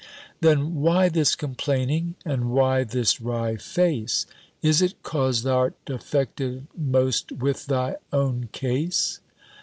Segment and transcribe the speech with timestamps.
[0.39, 2.15] Then why this complaining?
[2.25, 4.25] And why this wry face?
[4.63, 9.19] Is it 'cause thou'rt affected most with thy own case?